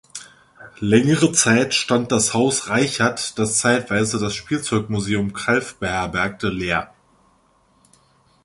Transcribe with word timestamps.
Längere 0.79 1.31
Zeit 1.31 1.75
stand 1.75 2.11
das 2.11 2.33
Haus 2.33 2.69
Reichert, 2.69 3.37
das 3.37 3.59
zeitweise 3.59 4.17
das 4.19 4.33
Spielzeugmuseum 4.33 5.31
Calw 5.31 5.63
beherbergte, 5.79 6.49
leer. 6.49 6.91